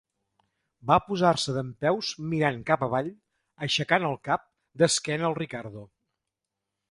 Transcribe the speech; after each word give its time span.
Va 0.91 0.95
posar-se 1.09 1.53
dempeus 1.57 2.09
mirant 2.31 2.63
cap 2.71 2.85
avall, 2.87 3.11
aixecant 3.67 4.07
el 4.09 4.19
cap, 4.29 4.45
d'esquena 4.83 5.27
al 5.29 5.37
Ricardo. 5.45 5.85